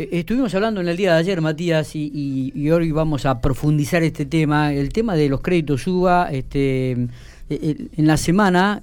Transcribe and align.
Eh, 0.00 0.08
estuvimos 0.20 0.54
hablando 0.54 0.80
en 0.80 0.88
el 0.88 0.96
día 0.96 1.12
de 1.12 1.18
ayer, 1.18 1.42
Matías, 1.42 1.94
y, 1.94 2.70
hoy 2.70 2.90
vamos 2.90 3.26
a 3.26 3.38
profundizar 3.42 4.02
este 4.02 4.24
tema, 4.24 4.72
el 4.72 4.94
tema 4.94 5.14
de 5.14 5.28
los 5.28 5.42
créditos 5.42 5.86
UBA. 5.86 6.30
Este, 6.32 6.92
eh, 6.92 7.08
eh, 7.50 7.88
en 7.94 8.06
la 8.06 8.16
semana 8.16 8.82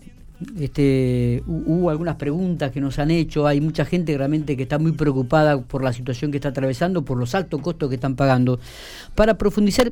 este, 0.59 1.41
hubo 1.47 1.89
algunas 1.89 2.17
preguntas 2.17 2.71
que 2.71 2.79
nos 2.79 2.99
han 2.99 3.09
hecho, 3.09 3.47
hay 3.47 3.59
mucha 3.61 3.83
gente 3.83 4.15
realmente 4.15 4.55
que 4.55 4.61
está 4.61 4.77
muy 4.77 4.91
preocupada 4.91 5.59
por 5.59 5.83
la 5.83 5.91
situación 5.91 6.29
que 6.29 6.37
está 6.37 6.49
atravesando, 6.49 7.03
por 7.03 7.17
los 7.17 7.33
altos 7.33 7.61
costos 7.61 7.89
que 7.89 7.95
están 7.95 8.15
pagando. 8.15 8.59
Para 9.15 9.39
profundizar, 9.39 9.91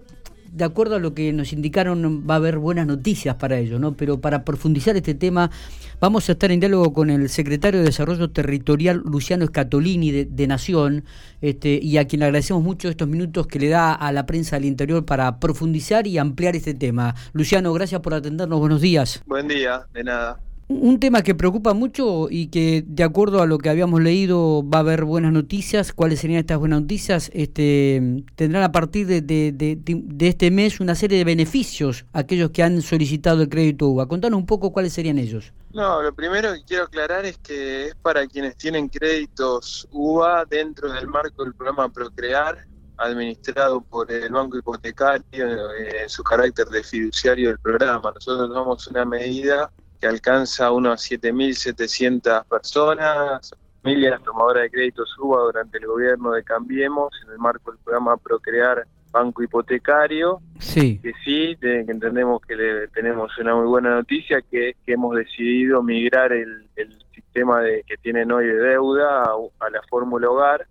de 0.56 0.64
acuerdo 0.64 0.96
a 0.96 1.00
lo 1.00 1.14
que 1.14 1.34
nos 1.34 1.52
indicaron, 1.52 2.26
va 2.28 2.36
a 2.36 2.38
haber 2.38 2.58
buenas 2.58 2.88
noticias 2.88 3.36
para 3.36 3.58
ello, 3.58 3.78
¿no? 3.78 3.94
Pero 3.94 4.22
para 4.22 4.46
profundizar 4.46 4.96
este 4.96 5.14
tema, 5.14 5.52
vamos 6.00 6.30
a 6.30 6.32
estar 6.32 6.52
en 6.52 6.62
diálogo 6.62 6.94
con 6.94 7.10
el 7.10 7.30
secretario 7.30 7.82
de 7.82 7.88
Desarrollo 7.88 8.30
Territorial, 8.30 9.02
Luciano 9.06 9.44
Escatolini, 9.44 10.12
de, 10.12 10.48
Nación, 10.48 11.04
este, 11.42 11.80
y 11.82 11.98
a 11.98 12.08
quien 12.08 12.22
le 12.22 12.28
agradecemos 12.28 12.64
mucho 12.64 12.88
estos 12.88 13.08
minutos 13.08 13.48
que 13.48 13.60
le 13.60 13.70
da 13.70 13.94
a 13.94 14.12
la 14.14 14.26
prensa 14.26 14.56
del 14.56 14.66
interior 14.66 15.06
para 15.06 15.40
profundizar 15.40 16.08
y 16.08 16.18
ampliar 16.18 16.56
este 16.56 16.74
tema. 16.74 17.16
Luciano, 17.34 17.74
gracias 17.74 18.00
por 18.02 18.14
atendernos. 18.14 18.60
Buenos 18.60 18.80
días. 18.80 19.22
Buen 19.26 19.48
día, 19.50 19.86
de 19.94 20.04
nada. 20.06 20.40
Un 20.68 21.00
tema 21.00 21.22
que 21.22 21.36
preocupa 21.36 21.76
mucho 21.76 22.28
y 22.28 22.48
que 22.48 22.84
de 22.88 23.04
acuerdo 23.04 23.40
a 23.44 23.46
lo 23.46 23.60
que 23.60 23.70
habíamos 23.70 24.02
leído 24.02 24.68
va 24.68 24.80
a 24.80 24.82
haber 24.82 25.06
buenas 25.06 25.32
noticias. 25.32 25.94
¿Cuáles 25.94 26.22
serían 26.22 26.40
estas 26.40 26.58
buenas 26.58 26.82
noticias? 26.82 27.30
Este, 27.36 28.24
tendrán 28.36 28.64
a 28.64 28.72
partir 28.72 29.06
de, 29.06 30.18
este 30.22 30.50
mes 30.50 30.80
una 30.80 30.96
serie 30.96 31.20
de 31.20 31.24
beneficios 31.24 32.06
aquellos 32.14 32.50
que 32.50 32.64
han 32.64 32.82
solicitado 32.82 33.44
el 33.44 33.50
crédito 33.50 33.90
UBA. 33.90 34.08
Contanos 34.08 34.40
un 34.40 34.48
poco 34.48 34.74
cuáles 34.74 34.94
serían 34.94 35.20
ellos. 35.20 35.54
No, 35.72 36.02
lo 36.02 36.16
primero 36.16 36.52
que 36.54 36.64
quiero 36.64 36.86
aclarar 36.86 37.26
es 37.26 37.38
que 37.38 37.90
es 37.90 37.96
para 38.02 38.26
quienes 38.26 38.58
tienen 38.58 38.90
créditos 38.90 39.88
UBA 39.92 40.46
dentro 40.46 40.92
del 40.92 41.08
marco 41.08 41.44
del 41.44 41.54
programa 41.54 41.90
Procrear, 41.90 42.66
administrado 42.98 43.82
por 43.82 44.12
el 44.12 44.32
Banco 44.32 44.58
Hipotecario 44.58 45.74
eh, 45.74 46.02
en 46.02 46.10
su 46.10 46.24
carácter 46.24 46.66
de 46.70 46.84
fiduciario 46.84 47.50
del 47.50 47.60
programa. 47.60 48.12
Nosotros 48.16 48.50
tomamos 48.50 48.88
una 48.88 49.06
medida 49.06 49.70
que 50.00 50.08
alcanza 50.08 50.68
a 50.68 50.72
unas 50.72 51.10
7.700 51.10 52.46
personas, 52.46 53.54
familias 53.82 54.22
tomadoras 54.24 54.64
de 54.64 54.72
crédito 54.72 55.06
suba 55.06 55.42
durante 55.42 55.78
el 55.78 55.88
gobierno 55.88 56.32
de 56.32 56.44
Cambiemos, 56.44 57.14
en 57.24 57.32
el 57.32 57.38
marco 57.38 57.72
del 57.72 57.80
programa 57.84 58.18
Procrear 58.18 58.86
Banco 59.12 59.44
Hipotecario. 59.44 60.42
Sí. 60.60 61.00
Que 61.00 61.14
sí, 61.24 61.56
que 61.62 61.82
entendemos 61.82 62.42
que 62.42 62.56
le, 62.56 62.88
tenemos 62.90 63.38
una 63.38 63.56
muy 63.56 63.68
buena 63.68 63.96
noticia, 63.96 64.42
que 64.42 64.70
es 64.70 64.76
que 64.86 64.94
hemos 64.94 65.16
decidido 65.16 65.82
migrar 65.82 66.34
el, 66.34 66.68
sistema 67.14 67.62
de, 67.62 67.84
que 67.88 67.96
tienen 67.98 68.32
hoy 68.32 68.46
de 68.46 68.56
deuda 68.56 69.24
a, 69.24 69.70
la 69.70 69.82
fórmula 69.90 70.30
hogar. 70.30 70.68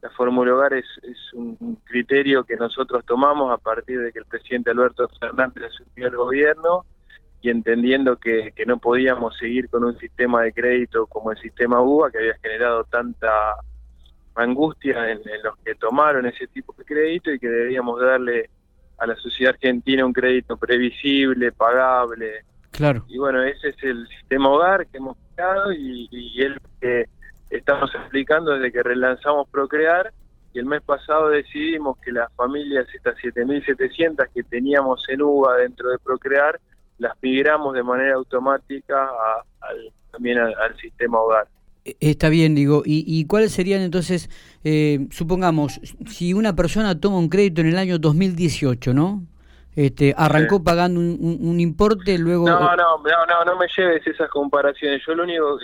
La 0.00 0.10
fórmula 0.10 0.54
hogar 0.54 0.74
es, 0.74 0.86
es, 1.02 1.32
un 1.34 1.78
criterio 1.84 2.44
que 2.44 2.56
nosotros 2.56 3.04
tomamos 3.04 3.52
a 3.52 3.58
partir 3.58 4.00
de 4.00 4.12
que 4.12 4.20
el 4.20 4.24
presidente 4.24 4.70
Alberto 4.70 5.08
Fernández 5.20 5.64
asumió 5.64 6.08
el 6.08 6.16
gobierno 6.16 6.84
y 7.40 7.50
entendiendo 7.50 8.16
que, 8.16 8.52
no 8.66 8.78
podíamos 8.78 9.36
seguir 9.38 9.68
con 9.68 9.84
un 9.84 9.96
sistema 9.98 10.42
de 10.42 10.52
crédito 10.52 11.06
como 11.06 11.30
el 11.30 11.38
sistema 11.38 11.80
UBA, 11.80 12.10
que 12.10 12.18
había 12.18 12.38
generado 12.42 12.84
tanta 12.84 13.56
angustia 14.34 15.10
en, 15.10 15.20
los 15.42 15.56
que 15.64 15.74
tomaron 15.74 16.26
ese 16.26 16.46
tipo 16.48 16.74
de 16.76 16.84
crédito 16.84 17.32
y 17.32 17.38
que 17.38 17.48
debíamos 17.48 18.00
darle 18.00 18.50
a 18.98 19.06
la 19.06 19.16
sociedad 19.16 19.54
argentina 19.54 20.04
un 20.04 20.12
crédito 20.12 20.56
previsible, 20.56 21.52
pagable. 21.52 22.44
Claro. 22.72 23.04
Y 23.08 23.18
bueno, 23.18 23.42
ese 23.42 23.70
es 23.70 23.82
el 23.82 24.06
sistema 24.08 24.48
hogar 24.50 24.86
que 24.88 24.98
hemos 24.98 25.16
creado 25.34 25.72
y, 25.72 26.08
y 26.10 26.42
el 26.42 26.60
que 26.80 27.06
estamos 27.50 27.94
explicando 27.94 28.52
desde 28.52 28.72
que 28.72 28.82
relanzamos 28.82 29.48
Procrear 29.48 30.12
y 30.52 30.58
el 30.58 30.66
mes 30.66 30.82
pasado 30.82 31.28
decidimos 31.28 31.98
que 31.98 32.12
las 32.12 32.32
familias, 32.34 32.86
estas 32.94 33.16
7.700 33.18 34.28
que 34.32 34.42
teníamos 34.42 35.04
en 35.08 35.22
UBA 35.22 35.58
dentro 35.58 35.90
de 35.90 35.98
Procrear, 35.98 36.58
las 36.98 37.16
migramos 37.22 37.74
de 37.74 37.82
manera 37.82 38.14
automática 38.14 39.08
al, 39.60 39.92
también 40.10 40.38
al, 40.38 40.76
sistema 40.80 41.20
hogar. 41.20 41.48
E, 41.84 41.96
está 42.00 42.28
bien, 42.28 42.54
digo. 42.54 42.82
¿Y, 42.84 43.24
cuáles 43.26 43.52
serían 43.52 43.80
entonces, 43.80 44.28
eh, 44.64 45.06
supongamos, 45.10 45.80
si 46.06 46.34
una 46.34 46.54
persona 46.54 47.00
toma 47.00 47.18
un 47.18 47.28
crédito 47.28 47.60
en 47.60 47.68
el 47.68 47.78
año 47.78 47.98
2018, 47.98 48.94
¿no? 48.94 49.22
Este, 49.76 50.12
arrancó 50.16 50.64
pagando 50.64 50.98
un, 50.98 51.60
importe, 51.60 52.18
luego... 52.18 52.48
No, 52.48 52.58
no, 52.58 52.98
no, 52.98 53.44
no, 53.44 53.56
me 53.56 53.66
lleves 53.76 54.04
esas 54.06 54.28
comparaciones. 54.28 55.00
Yo 55.06 55.14
lo 55.14 55.22
único, 55.22 55.60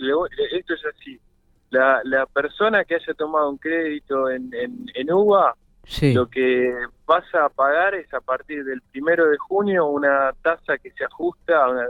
esto 0.53 0.75
es 0.75 0.81
así. 0.87 1.19
La, 1.71 2.01
la 2.05 2.25
persona 2.27 2.85
que 2.85 2.95
haya 2.95 3.13
tomado 3.15 3.51
un 3.51 3.59
crédito 3.59 4.31
en, 4.31 4.55
en, 4.55 4.87
en 4.95 5.13
UBA 5.13 5.57
lo 6.15 6.29
que 6.29 6.73
vas 7.07 7.25
a 7.35 7.49
pagar 7.49 7.95
es 7.95 8.13
a 8.15 8.21
partir 8.21 8.65
del 8.65 8.81
primero 8.91 9.29
de 9.29 9.37
junio 9.39 9.87
una 9.87 10.33
tasa 10.43 10.79
que 10.79 10.91
se 10.93 11.05
ajusta, 11.05 11.69
una, 11.69 11.87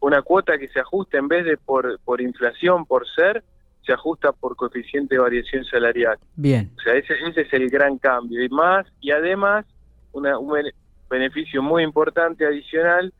una 0.00 0.22
cuota 0.22 0.58
que 0.58 0.68
se 0.68 0.80
ajusta 0.80 1.18
en 1.18 1.28
vez 1.28 1.44
de 1.44 1.56
por, 1.56 1.98
por 2.00 2.20
inflación, 2.20 2.84
por 2.86 3.06
ser, 3.08 3.42
se 3.84 3.92
ajusta 3.92 4.32
por 4.32 4.56
coeficiente 4.56 5.14
de 5.14 5.20
variación 5.20 5.64
salarial. 5.64 6.18
Bien. 6.36 6.70
O 6.76 6.80
sea, 6.80 6.94
ese, 6.94 7.14
ese 7.28 7.42
es 7.42 7.52
el 7.52 7.68
gran 7.68 7.98
cambio. 7.98 8.42
Y 8.42 8.48
más, 8.48 8.86
y 9.00 9.10
además, 9.10 9.66
una, 10.12 10.38
un 10.38 10.54
beneficio 11.08 11.62
muy 11.62 11.82
importante 11.82 12.46
adicional 12.46 13.12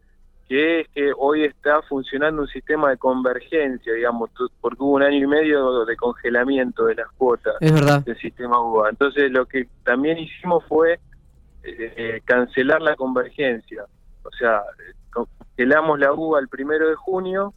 que 0.48 0.80
es 0.80 0.88
que 0.88 1.12
hoy 1.16 1.44
está 1.44 1.80
funcionando 1.82 2.42
un 2.42 2.48
sistema 2.48 2.90
de 2.90 2.98
convergencia, 2.98 3.92
digamos, 3.92 4.30
porque 4.60 4.82
hubo 4.82 4.92
un 4.92 5.02
año 5.02 5.24
y 5.24 5.26
medio 5.26 5.84
de 5.84 5.96
congelamiento 5.96 6.84
de 6.84 6.96
las 6.96 7.10
cuotas 7.12 7.54
del 7.60 8.18
sistema 8.18 8.60
UBA. 8.60 8.90
Entonces 8.90 9.30
lo 9.30 9.46
que 9.46 9.68
también 9.84 10.18
hicimos 10.18 10.64
fue 10.68 10.94
eh, 11.62 11.94
eh, 11.96 12.20
cancelar 12.24 12.82
la 12.82 12.94
convergencia, 12.94 13.84
o 14.22 14.30
sea, 14.38 14.62
cancelamos 15.10 15.98
la 15.98 16.12
UBA 16.12 16.40
el 16.40 16.48
primero 16.48 16.88
de 16.88 16.94
junio, 16.94 17.54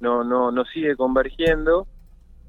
no 0.00 0.22
no 0.22 0.52
no 0.52 0.64
sigue 0.66 0.96
convergiendo 0.96 1.86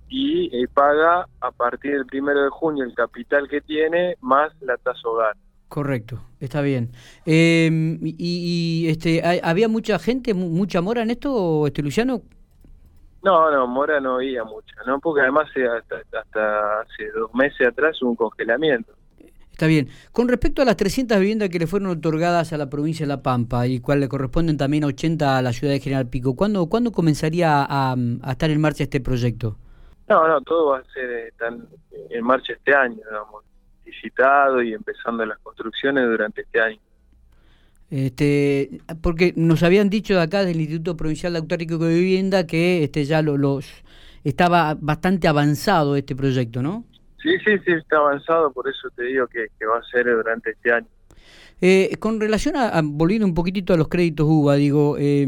y 0.10 0.56
eh, 0.56 0.68
paga 0.68 1.28
a 1.40 1.52
partir 1.52 1.94
del 1.94 2.06
primero 2.06 2.44
de 2.44 2.50
junio 2.50 2.84
el 2.84 2.94
capital 2.94 3.48
que 3.48 3.62
tiene 3.62 4.18
más 4.20 4.52
la 4.62 4.76
tasa 4.78 5.08
hogar. 5.08 5.36
Correcto, 5.70 6.20
está 6.40 6.62
bien. 6.62 6.90
Em, 7.28 8.00
y, 8.02 8.88
este, 8.90 9.22
¿había 9.44 9.70
mucha 9.70 10.00
gente, 10.00 10.34
mucha 10.34 10.82
mora 10.82 11.04
en 11.04 11.12
esto, 11.12 11.68
este 11.68 11.84
Luciano? 11.84 12.24
No, 13.22 13.52
no, 13.52 13.68
mora 13.68 14.00
no 14.00 14.16
había 14.16 14.44
mucha, 14.44 14.76
¿no? 14.88 15.00
Porque 15.00 15.22
además 15.22 15.48
eh, 15.56 15.68
hasta, 15.68 16.80
hace 16.82 17.12
dos 17.12 17.32
meses 17.36 17.68
atrás 17.68 18.02
hubo 18.02 18.12
un 18.12 18.16
congelamiento. 18.16 18.94
Está 19.52 19.68
bien. 19.68 19.90
Con 20.12 20.28
respecto 20.28 20.64
a 20.64 20.66
las 20.66 20.76
300 20.76 21.20
viviendas 21.20 21.50
que 21.50 21.60
le 21.60 21.68
fueron 21.68 21.90
otorgadas 21.90 22.52
a 22.52 22.58
la 22.58 22.70
provincia 22.70 23.06
de 23.06 23.10
La 23.10 23.22
Pampa 23.22 23.68
y 23.68 23.80
cual 23.80 24.00
le 24.00 24.10
corresponden 24.10 24.58
también 24.58 24.86
a 24.86 24.88
80 24.88 25.38
a 25.38 25.42
la 25.44 25.54
ciudad 25.54 25.74
de 25.74 25.82
General 25.82 26.08
Pico, 26.08 26.36
¿cuándo, 26.36 26.66
¿cuándo 26.68 26.92
comenzaría 26.92 27.64
a, 27.70 27.96
estar 28.28 28.50
en 28.50 28.60
marcha 28.60 28.84
este 28.84 29.02
proyecto? 29.02 29.58
No, 30.08 30.28
no, 30.28 30.42
todo 30.42 30.72
va 30.72 30.80
a 30.80 30.84
ser 30.86 31.12
eh, 31.12 31.34
en 32.10 32.24
marcha 32.24 32.54
este 32.54 32.74
año, 32.74 32.96
digamos 32.96 33.49
visitado 33.90 34.62
y 34.62 34.74
empezando 34.74 35.26
las 35.26 35.40
construcciones 35.40 36.06
durante 36.06 36.42
este 36.42 36.62
año. 36.62 36.80
Este, 37.92 38.82
porque 39.02 39.34
nos 39.36 39.64
habían 39.64 39.90
dicho 39.90 40.14
de 40.14 40.22
acá 40.22 40.46
del 40.46 40.62
Instituto 40.62 40.96
Provincial 40.96 41.34
de 41.34 41.40
Autórico 41.40 41.78
de 41.80 41.96
Vivienda 41.96 42.46
que 42.46 42.84
este 42.84 43.04
ya 43.04 43.24
lo, 43.24 43.36
los 43.36 43.66
estaba 44.24 44.78
bastante 44.80 45.28
avanzado 45.28 45.96
este 45.96 46.16
proyecto, 46.16 46.62
¿no? 46.62 46.86
Sí, 47.22 47.38
sí, 47.40 47.58
sí, 47.66 47.72
está 47.72 47.98
avanzado, 47.98 48.52
por 48.54 48.70
eso 48.70 48.90
te 48.96 49.04
digo 49.04 49.28
que, 49.28 49.48
va 49.66 49.80
a 49.80 49.84
ser 49.92 50.06
durante 50.06 50.52
este 50.52 50.72
año. 50.72 50.88
Eh, 51.62 51.98
con 52.00 52.22
relación 52.22 52.56
a, 52.56 52.80
volviendo 52.82 53.28
un 53.28 53.34
poquitito 53.34 53.74
a 53.74 53.78
los 53.78 53.90
créditos 53.90 54.26
UBA, 54.30 54.56
digo, 54.56 54.96
eh, 54.98 55.28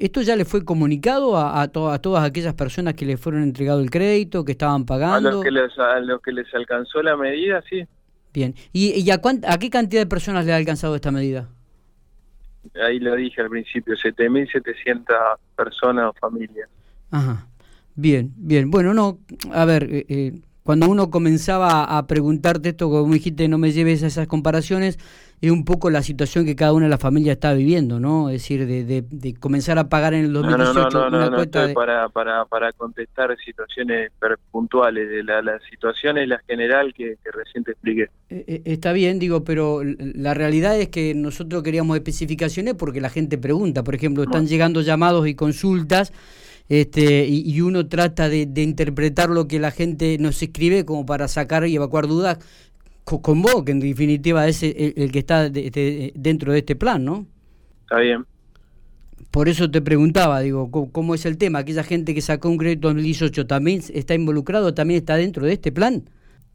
¿esto 0.00 0.22
ya 0.22 0.34
le 0.34 0.44
fue 0.44 0.64
comunicado 0.64 1.36
a, 1.36 1.62
a, 1.62 1.68
todas 1.68 2.24
aquellas 2.24 2.54
personas 2.54 2.94
que 2.94 3.06
le 3.06 3.16
fueron 3.16 3.44
entregado 3.44 3.80
el 3.80 3.90
crédito, 3.90 4.44
que 4.44 4.52
estaban 4.52 4.84
pagando? 4.86 5.28
A 5.28 5.32
los 5.32 5.44
que 5.44 5.50
les, 5.52 5.78
a 5.78 6.00
los 6.00 6.20
que 6.20 6.32
les 6.32 6.52
alcanzó 6.52 7.00
la 7.02 7.16
medida, 7.16 7.62
sí. 7.68 7.86
Bien. 8.32 8.54
¿Y, 8.72 9.10
a, 9.10 9.14
a, 9.14 9.58
qué 9.58 9.70
cantidad 9.70 10.02
de 10.02 10.06
personas 10.06 10.44
le 10.44 10.52
ha 10.52 10.56
alcanzado 10.56 10.94
esta 10.94 11.10
medida? 11.10 11.48
Ahí 12.74 12.98
lo 12.98 13.14
dije 13.16 13.40
al 13.40 13.48
principio, 13.48 13.94
7.700 13.94 15.38
personas 15.56 16.10
o 16.10 16.12
familias. 16.14 16.68
Ajá. 17.10 17.46
Bien, 17.94 18.32
bien. 18.36 18.70
Bueno, 18.70 18.94
no, 18.94 19.18
a 19.52 19.64
ver, 19.64 19.84
eh, 19.90 20.06
eh, 20.08 20.40
cuando 20.68 20.86
uno 20.86 21.08
comenzaba 21.08 21.96
a 21.96 22.06
preguntarte 22.06 22.68
esto, 22.68 22.90
como 22.90 23.14
dijiste, 23.14 23.48
no 23.48 23.56
me 23.56 23.72
lleves 23.72 24.02
a 24.02 24.06
esas 24.08 24.26
comparaciones, 24.26 24.98
es 25.40 25.50
un 25.50 25.64
poco 25.64 25.88
la 25.88 26.02
situación 26.02 26.44
que 26.44 26.54
cada 26.54 26.74
una 26.74 26.84
de 26.84 26.90
las 26.90 27.00
familias 27.00 27.36
está 27.36 27.54
viviendo, 27.54 27.98
¿no? 27.98 28.28
Es 28.28 28.42
decir, 28.42 28.66
de, 28.66 28.84
de, 28.84 29.34
comenzar 29.36 29.78
a 29.78 29.88
pagar 29.88 30.12
en 30.12 30.26
el 30.26 30.32
2018 30.34 30.90
no, 30.90 31.08
no, 31.08 31.30
no, 31.30 31.30
no, 31.30 31.72
para, 31.72 32.10
para, 32.10 32.44
para 32.44 32.72
contestar 32.74 33.34
situaciones 33.42 34.12
puntuales, 34.50 35.08
de 35.08 35.24
la, 35.24 35.40
la 35.40 35.58
situación 35.70 36.18
es 36.18 36.28
la 36.28 36.38
general 36.46 36.92
que, 36.92 37.16
recién 37.32 37.64
te 37.64 37.70
expliqué. 37.70 38.10
Eh, 38.28 38.44
eh, 38.46 38.62
está 38.66 38.92
bien, 38.92 39.18
digo, 39.18 39.44
pero 39.44 39.80
la 39.82 40.34
realidad 40.34 40.78
es 40.78 40.90
que 40.90 41.14
nosotros 41.14 41.62
queríamos 41.62 41.96
especificaciones 41.96 42.74
porque 42.74 43.00
la 43.00 43.08
gente 43.08 43.38
pregunta, 43.38 43.84
por 43.84 43.94
ejemplo, 43.94 44.24
están 44.24 44.46
llegando 44.46 44.82
llamados 44.82 45.26
y 45.28 45.34
consultas 45.34 46.12
este, 46.68 47.26
y, 47.26 47.60
uno 47.62 47.88
trata 47.88 48.28
de, 48.28 48.42
interpretar 48.56 49.30
lo 49.30 49.48
que 49.48 49.58
la 49.58 49.70
gente 49.70 50.18
nos 50.18 50.42
escribe 50.42 50.84
como 50.84 51.06
para 51.06 51.26
sacar 51.26 51.66
y 51.66 51.74
evacuar 51.74 52.06
dudas 52.06 52.38
con, 53.04 53.40
vos, 53.40 53.64
que 53.64 53.72
en 53.72 53.80
definitiva 53.80 54.46
es 54.46 54.62
el, 54.62 55.10
que 55.10 55.18
está 55.18 55.48
dentro 55.48 56.52
de 56.52 56.58
este 56.58 56.76
plan, 56.76 57.04
¿no? 57.04 57.26
Está 57.82 58.00
bien. 58.00 58.26
Por 59.30 59.48
eso 59.48 59.70
te 59.70 59.80
preguntaba, 59.80 60.40
digo, 60.40 60.70
¿cómo, 60.70 61.14
es 61.14 61.24
el 61.24 61.38
tema? 61.38 61.60
¿Aquella 61.60 61.84
gente 61.84 62.14
que 62.14 62.20
sacó 62.20 62.48
un 62.50 62.58
crédito 62.58 62.90
en 62.90 62.96
2018 62.96 63.46
también 63.46 63.82
está 63.92 64.14
involucrado, 64.14 64.74
también 64.74 64.98
está 64.98 65.16
dentro 65.16 65.46
de 65.46 65.54
este 65.54 65.72
plan? 65.72 66.04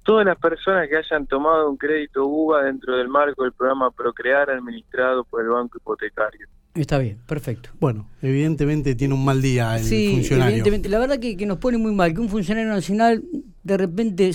Todas 0.04 0.26
las 0.26 0.38
personas 0.38 0.88
que 0.90 0.98
hayan 0.98 1.26
tomado 1.28 1.70
un 1.70 1.78
crédito 1.78 2.26
UBA 2.26 2.64
dentro 2.64 2.98
del 2.98 3.08
marco 3.08 3.44
del 3.44 3.54
programa 3.54 3.90
Procrear 3.92 4.50
administrado 4.50 5.24
por 5.24 5.42
el 5.42 5.50
Banco 5.50 5.78
Hipotecario. 5.78 6.48
Está 6.76 6.98
bien, 6.98 7.20
perfecto. 7.28 7.70
Bueno, 7.80 8.10
evidentemente 8.22 8.96
tiene 8.96 9.14
un 9.14 9.24
mal 9.24 9.42
día 9.42 9.78
el 9.78 9.84
sí, 9.84 10.28
Evidentemente, 10.30 10.90
la 10.90 11.00
verdad 11.00 11.20
que, 11.20 11.38
que 11.38 11.46
nos 11.46 11.60
pone 11.60 11.78
muy 11.78 11.94
mal 11.94 12.14
que 12.14 12.20
un 12.20 12.30
funcionario 12.30 12.70
nacional 12.70 13.24
de 13.64 13.78
repente 13.78 14.32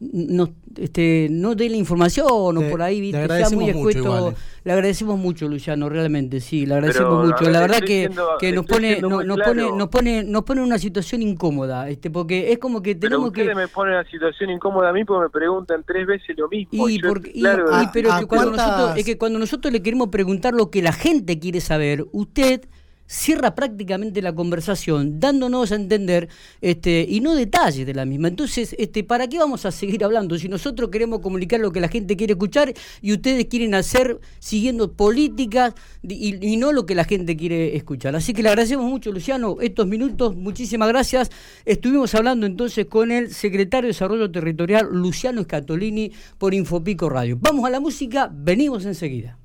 nos 0.00 0.50
este, 0.78 1.28
no 1.30 1.54
dé 1.54 1.68
la 1.70 1.76
información 1.76 2.28
o 2.30 2.70
por 2.70 2.82
ahí 2.82 3.00
¿viste? 3.00 3.26
sea 3.26 3.50
muy 3.50 3.70
escueto. 3.70 4.34
Le 4.64 4.72
agradecemos 4.72 5.18
mucho, 5.18 5.48
Luciano, 5.48 5.88
realmente, 5.88 6.40
sí, 6.40 6.66
le 6.66 6.74
agradecemos 6.74 7.26
mucho. 7.26 7.48
La 7.50 7.60
verdad 7.60 7.80
que, 7.80 8.10
que 8.38 8.52
nos 8.52 8.66
pone, 8.66 9.00
no, 9.00 9.22
nos 9.22 9.38
pone, 9.38 9.70
nos 9.72 9.88
pone, 9.88 10.24
nos 10.24 10.42
pone 10.42 10.60
en 10.60 10.66
una 10.66 10.78
situación 10.78 11.22
incómoda, 11.22 11.88
este, 11.88 12.10
porque 12.10 12.52
es 12.52 12.58
como 12.58 12.82
que 12.82 12.94
tenemos 12.94 13.30
pero 13.32 13.48
que. 13.48 13.54
me 13.54 13.68
pone 13.68 13.92
en 13.92 13.98
una 13.98 14.10
situación 14.10 14.50
incómoda 14.50 14.90
a 14.90 14.92
mí 14.92 15.04
porque 15.04 15.24
me 15.24 15.30
preguntan 15.30 15.84
tres 15.86 16.06
veces 16.06 16.36
lo 16.36 16.48
mismo. 16.48 16.88
Y, 16.88 16.98
porque, 16.98 17.32
pero 17.92 18.18
que 18.18 18.26
cuando 18.26 18.50
nosotros, 18.50 18.96
es 18.96 19.04
que 19.04 19.16
cuando 19.16 19.38
nosotros 19.38 19.72
le 19.72 19.82
queremos 19.82 20.08
preguntar 20.08 20.54
lo 20.54 20.70
que 20.70 20.82
la 20.82 20.92
gente 20.92 21.38
quiere 21.38 21.60
saber, 21.60 22.04
usted 22.12 22.68
cierra 23.06 23.54
prácticamente 23.54 24.22
la 24.22 24.34
conversación 24.34 25.20
dándonos 25.20 25.72
a 25.72 25.76
entender 25.76 26.28
este 26.60 27.06
y 27.08 27.20
no 27.20 27.34
detalles 27.34 27.86
de 27.86 27.94
la 27.94 28.04
misma. 28.04 28.28
Entonces, 28.28 28.74
este 28.78 29.04
¿para 29.04 29.28
qué 29.28 29.38
vamos 29.38 29.64
a 29.64 29.70
seguir 29.70 30.04
hablando 30.04 30.38
si 30.38 30.48
nosotros 30.48 30.90
queremos 30.90 31.20
comunicar 31.20 31.60
lo 31.60 31.72
que 31.72 31.80
la 31.80 31.88
gente 31.88 32.16
quiere 32.16 32.32
escuchar 32.32 32.72
y 33.00 33.12
ustedes 33.12 33.46
quieren 33.46 33.74
hacer 33.74 34.20
siguiendo 34.38 34.92
políticas 34.92 35.74
y, 36.02 36.56
no 36.56 36.72
lo 36.72 36.86
que 36.86 36.94
la 36.94 37.04
gente 37.04 37.36
quiere 37.36 37.76
escuchar? 37.76 38.16
Así 38.16 38.32
que 38.32 38.42
le 38.42 38.48
agradecemos 38.48 38.86
mucho, 38.86 39.12
Luciano, 39.12 39.56
estos 39.60 39.86
minutos. 39.86 40.34
Muchísimas 40.36 40.88
gracias. 40.88 41.30
Estuvimos 41.64 42.14
hablando 42.14 42.46
entonces 42.46 42.86
con 42.86 43.10
el 43.10 43.32
secretario 43.32 43.86
de 43.88 43.92
Desarrollo 43.92 44.30
Territorial, 44.30 44.88
Luciano 44.90 45.42
Scatolini, 45.42 46.12
por 46.38 46.54
Infopico 46.54 47.08
Radio. 47.08 47.38
Vamos 47.40 47.64
a 47.64 47.70
la 47.70 47.80
música, 47.80 48.30
venimos 48.32 48.84
enseguida. 48.84 49.38